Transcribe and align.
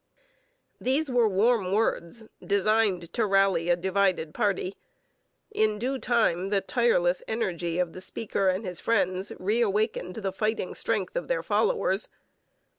]These 0.81 1.11
were 1.11 1.29
warm 1.29 1.73
words, 1.73 2.23
designed 2.43 3.13
to 3.13 3.23
rally 3.23 3.69
a 3.69 3.75
divided 3.75 4.33
party. 4.33 4.75
In 5.51 5.77
due 5.77 5.99
time 5.99 6.49
the 6.49 6.59
tireless 6.59 7.21
energy 7.27 7.77
of 7.77 7.93
the 7.93 8.01
speaker 8.01 8.49
and 8.49 8.65
his 8.65 8.79
friends 8.79 9.31
reawakened 9.37 10.15
the 10.15 10.31
fighting 10.31 10.73
strength 10.73 11.15
of 11.15 11.27
their 11.27 11.43
followers. 11.43 12.09